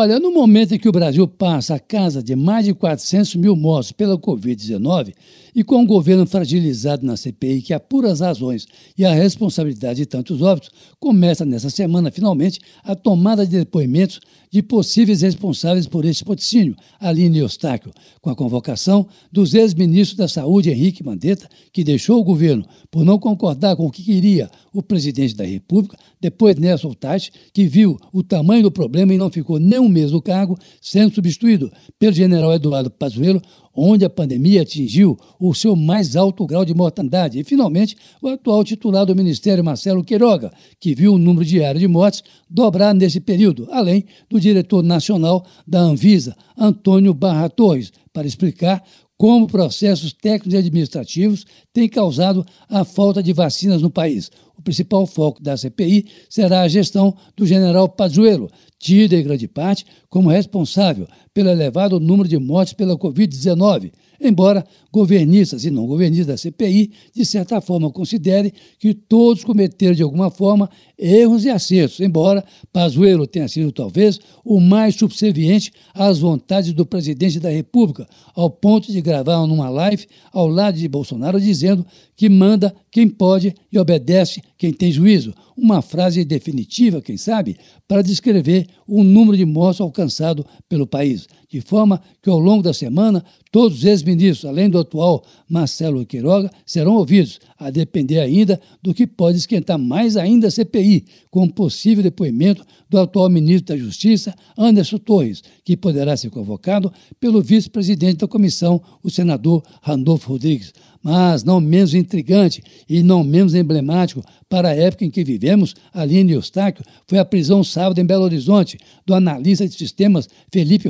Olha, 0.00 0.20
no 0.20 0.32
momento 0.32 0.72
em 0.72 0.78
que 0.78 0.88
o 0.88 0.92
Brasil 0.92 1.26
passa 1.26 1.74
a 1.74 1.80
casa 1.80 2.22
de 2.22 2.36
mais 2.36 2.64
de 2.64 2.72
400 2.72 3.34
mil 3.34 3.56
mortos 3.56 3.90
pela 3.90 4.16
Covid-19 4.16 5.12
e 5.52 5.64
com 5.64 5.82
o 5.82 5.86
governo 5.86 6.24
fragilizado 6.24 7.04
na 7.04 7.16
CPI 7.16 7.62
que 7.62 7.74
apura 7.74 8.12
as 8.12 8.20
razões 8.20 8.68
e 8.96 9.04
a 9.04 9.12
responsabilidade 9.12 9.96
de 9.96 10.06
tantos 10.06 10.40
óbitos, 10.40 10.70
começa 11.00 11.44
nessa 11.44 11.68
semana, 11.68 12.12
finalmente, 12.12 12.60
a 12.84 12.94
tomada 12.94 13.44
de 13.44 13.58
depoimentos 13.58 14.20
de 14.50 14.62
possíveis 14.62 15.20
responsáveis 15.20 15.86
por 15.86 16.04
este 16.04 16.24
patrocínio, 16.24 16.76
Aline 17.00 17.38
Eustáquio, 17.38 17.92
com 18.20 18.30
a 18.30 18.36
convocação 18.36 19.06
dos 19.30 19.52
ex-ministros 19.52 20.16
da 20.16 20.28
Saúde, 20.28 20.70
Henrique 20.70 21.04
Mandetta, 21.04 21.48
que 21.72 21.84
deixou 21.84 22.20
o 22.20 22.24
governo 22.24 22.64
por 22.90 23.04
não 23.04 23.18
concordar 23.18 23.76
com 23.76 23.86
o 23.86 23.90
que 23.90 24.02
queria 24.02 24.48
o 24.72 24.82
presidente 24.82 25.34
da 25.34 25.44
República, 25.44 25.98
depois 26.20 26.56
Nelson 26.56 26.92
Tati, 26.92 27.32
que 27.52 27.66
viu 27.66 27.98
o 28.12 28.22
tamanho 28.22 28.62
do 28.62 28.70
problema 28.70 29.12
e 29.12 29.18
não 29.18 29.30
ficou 29.30 29.58
nem 29.58 29.78
um 29.78 29.87
mês 29.88 30.12
no 30.12 30.20
cargo, 30.20 30.58
sendo 30.80 31.14
substituído 31.14 31.72
pelo 31.98 32.12
general 32.12 32.52
Eduardo 32.54 32.90
Pazuello, 32.90 33.40
onde 33.74 34.04
a 34.04 34.10
pandemia 34.10 34.62
atingiu 34.62 35.16
o 35.38 35.54
seu 35.54 35.76
mais 35.76 36.16
alto 36.16 36.44
grau 36.46 36.64
de 36.64 36.74
mortandade. 36.74 37.38
E, 37.38 37.44
finalmente, 37.44 37.96
o 38.20 38.28
atual 38.28 38.64
titular 38.64 39.06
do 39.06 39.14
Ministério, 39.14 39.64
Marcelo 39.64 40.02
Queiroga, 40.02 40.52
que 40.80 40.94
viu 40.94 41.14
o 41.14 41.18
número 41.18 41.44
diário 41.44 41.78
de 41.78 41.86
mortes 41.86 42.24
dobrar 42.50 42.92
nesse 42.92 43.20
período, 43.20 43.68
além 43.70 44.04
do 44.28 44.40
diretor 44.40 44.82
nacional 44.82 45.44
da 45.66 45.78
Anvisa, 45.78 46.36
Antônio 46.56 47.14
Barra 47.14 47.48
Torres, 47.48 47.92
para 48.12 48.26
explicar 48.26 48.82
como 49.18 49.48
processos 49.48 50.12
técnicos 50.12 50.54
e 50.54 50.56
administrativos 50.56 51.44
têm 51.72 51.88
causado 51.88 52.46
a 52.68 52.84
falta 52.84 53.20
de 53.20 53.32
vacinas 53.32 53.82
no 53.82 53.90
país. 53.90 54.30
O 54.56 54.62
principal 54.62 55.06
foco 55.06 55.42
da 55.42 55.56
CPI 55.56 56.06
será 56.30 56.62
a 56.62 56.68
gestão 56.68 57.16
do 57.36 57.44
general 57.44 57.88
Pazuello, 57.88 58.48
tido 58.78 59.14
em 59.14 59.22
grande 59.22 59.48
parte 59.48 59.84
como 60.08 60.30
responsável 60.30 61.06
pelo 61.34 61.50
elevado 61.50 62.00
número 62.00 62.28
de 62.28 62.38
mortes 62.38 62.72
pela 62.72 62.96
Covid-19, 62.96 63.92
embora 64.20 64.64
governistas 64.92 65.64
e 65.64 65.70
não 65.70 65.86
governistas 65.86 66.26
da 66.26 66.36
CPI, 66.36 66.90
de 67.14 67.24
certa 67.24 67.60
forma, 67.60 67.90
considerem 67.90 68.52
que 68.78 68.94
todos 68.94 69.44
cometeram 69.44 69.94
de 69.94 70.02
alguma 70.02 70.30
forma 70.30 70.68
erros 70.98 71.44
e 71.44 71.50
acertos, 71.50 72.00
embora 72.00 72.44
Pazuello 72.72 73.26
tenha 73.26 73.46
sido 73.46 73.70
talvez 73.70 74.18
o 74.44 74.60
mais 74.60 74.96
subserviente 74.96 75.72
às 75.94 76.18
vontades 76.18 76.72
do 76.72 76.86
presidente 76.86 77.38
da 77.38 77.50
República, 77.50 78.08
ao 78.34 78.50
ponto 78.50 78.90
de 78.90 79.00
gravar 79.00 79.46
numa 79.46 79.68
live 79.68 80.06
ao 80.32 80.48
lado 80.48 80.78
de 80.78 80.88
Bolsonaro 80.88 81.40
dizendo 81.40 81.86
que 82.16 82.28
manda 82.28 82.74
quem 82.90 83.08
pode 83.08 83.54
e 83.70 83.78
obedece 83.78 84.42
quem 84.56 84.72
tem 84.72 84.90
juízo. 84.90 85.32
Uma 85.56 85.82
frase 85.82 86.24
definitiva, 86.24 87.02
quem 87.02 87.16
sabe, 87.16 87.56
para 87.86 88.02
descrever 88.02 88.66
o 88.86 89.02
número 89.02 89.36
de 89.36 89.44
mortos 89.44 89.80
alcançado 89.80 90.44
pelo 90.68 90.86
país, 90.86 91.26
de 91.48 91.60
forma 91.60 92.00
que 92.22 92.28
ao 92.28 92.38
longo 92.38 92.62
da 92.62 92.74
semana 92.74 93.24
todos 93.50 93.78
os 93.78 93.84
ex-ministros, 93.84 94.44
além 94.44 94.68
do 94.68 94.78
atual 94.78 95.24
Marcelo 95.48 96.04
Queiroga, 96.04 96.50
serão 96.66 96.96
ouvidos, 96.96 97.40
a 97.58 97.70
depender 97.70 98.20
ainda 98.20 98.60
do 98.82 98.92
que 98.92 99.06
pode 99.06 99.38
esquentar 99.38 99.78
mais 99.78 100.16
ainda 100.16 100.48
a 100.48 100.50
CPI, 100.50 101.06
com 101.30 101.44
o 101.44 101.52
possível 101.52 102.02
depoimento 102.02 102.64
do 102.88 102.98
atual 102.98 103.28
ministro 103.28 103.74
da 103.74 103.82
Justiça, 103.82 104.34
Anderson 104.56 104.98
Torres, 104.98 105.42
que 105.64 105.76
poderá 105.76 106.16
ser 106.16 106.30
convocado 106.30 106.92
pelo 107.18 107.42
vice-presidente 107.42 108.18
da 108.18 108.28
comissão, 108.28 108.80
o 109.02 109.10
senador 109.10 109.62
Randolfo 109.82 110.32
Rodrigues. 110.32 110.72
Mas, 111.02 111.44
não 111.44 111.60
menos 111.60 111.94
intrigante 111.94 112.62
e 112.88 113.02
não 113.02 113.22
menos 113.22 113.54
emblemático 113.54 114.22
para 114.48 114.70
a 114.70 114.74
época 114.74 115.04
em 115.04 115.10
que 115.10 115.22
vivemos, 115.22 115.74
Aline 115.92 116.32
Eustáquio, 116.32 116.84
foi 117.06 117.18
a 117.18 117.24
prisão 117.24 117.62
sábado 117.62 118.00
em 118.00 118.04
Belo 118.04 118.24
Horizonte 118.24 118.78
do 119.06 119.14
analista 119.14 119.66
de 119.66 119.74
sistemas 119.74 120.28
Felipe 120.50 120.88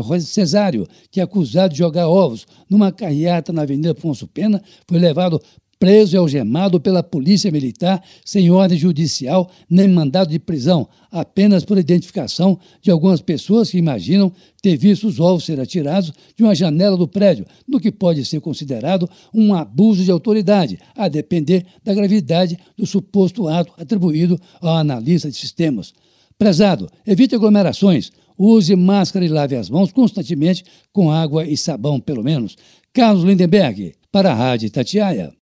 Cesário, 0.48 0.88
que, 1.10 1.20
acusado 1.20 1.72
de 1.72 1.78
jogar 1.78 2.08
ovos 2.08 2.46
numa 2.70 2.90
carreata 2.90 3.52
na 3.52 3.62
Avenida 3.62 3.92
Afonso 3.92 4.26
Pena, 4.26 4.62
foi 4.86 4.98
levado 4.98 5.40
preso 5.78 6.16
e 6.16 6.18
algemado 6.18 6.80
pela 6.80 7.02
polícia 7.02 7.52
militar 7.52 8.02
sem 8.24 8.50
ordem 8.50 8.76
judicial 8.76 9.48
nem 9.70 9.86
mandado 9.86 10.30
de 10.30 10.38
prisão, 10.38 10.88
apenas 11.12 11.64
por 11.64 11.78
identificação 11.78 12.58
de 12.82 12.90
algumas 12.90 13.20
pessoas 13.20 13.70
que 13.70 13.78
imaginam 13.78 14.32
ter 14.60 14.76
visto 14.76 15.06
os 15.06 15.20
ovos 15.20 15.44
ser 15.44 15.60
atirados 15.60 16.12
de 16.34 16.42
uma 16.42 16.54
janela 16.54 16.96
do 16.96 17.06
prédio, 17.06 17.46
no 17.66 17.78
que 17.78 17.92
pode 17.92 18.24
ser 18.24 18.40
considerado 18.40 19.08
um 19.32 19.54
abuso 19.54 20.02
de 20.02 20.10
autoridade, 20.10 20.78
a 20.96 21.08
depender 21.08 21.64
da 21.84 21.94
gravidade 21.94 22.58
do 22.76 22.86
suposto 22.86 23.46
ato 23.46 23.72
atribuído 23.78 24.40
ao 24.60 24.76
analista 24.76 25.30
de 25.30 25.36
sistemas. 25.36 25.92
Prezado, 26.38 26.88
evite 27.04 27.34
aglomerações, 27.34 28.12
use 28.38 28.76
máscara 28.76 29.24
e 29.24 29.28
lave 29.28 29.56
as 29.56 29.68
mãos 29.68 29.90
constantemente 29.90 30.64
com 30.92 31.10
água 31.10 31.44
e 31.44 31.56
sabão, 31.56 31.98
pelo 31.98 32.22
menos. 32.22 32.56
Carlos 32.92 33.24
Lindenberg, 33.24 33.92
para 34.12 34.30
a 34.30 34.34
Rádio 34.34 34.70
Tatiaia. 34.70 35.37